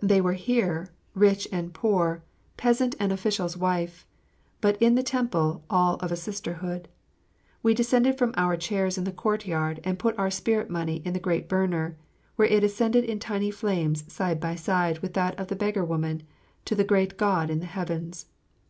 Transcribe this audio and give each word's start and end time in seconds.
They 0.00 0.22
were 0.22 0.32
here, 0.32 0.88
rich 1.12 1.46
and 1.52 1.74
poor, 1.74 2.22
peasant 2.56 2.94
and 2.98 3.12
official's 3.12 3.58
wife, 3.58 4.06
but 4.62 4.80
in 4.80 4.94
the 4.94 5.02
temple 5.02 5.64
all 5.68 5.96
of 5.96 6.10
a 6.10 6.16
sisterhood. 6.16 6.88
We 7.62 7.74
descended 7.74 8.16
from 8.16 8.32
our 8.38 8.56
chairs 8.56 8.96
in 8.96 9.04
the 9.04 9.12
courtyard 9.12 9.80
and 9.84 9.98
put 9.98 10.18
our 10.18 10.30
spirit 10.30 10.70
money 10.70 11.02
in 11.04 11.12
the 11.12 11.20
great 11.20 11.46
burner, 11.46 11.98
where 12.36 12.48
it 12.48 12.64
ascended 12.64 13.04
in 13.04 13.18
tiny 13.18 13.50
flames 13.50 14.10
side 14.10 14.40
by 14.40 14.54
side 14.54 15.00
with 15.00 15.12
that 15.12 15.38
of 15.38 15.48
the 15.48 15.56
beggar 15.56 15.84
woman, 15.84 16.22
to 16.64 16.74
the 16.74 16.82
great 16.82 17.18
God 17.18 17.50
in 17.50 17.60
the 17.60 17.66
Heavens. 17.66 18.28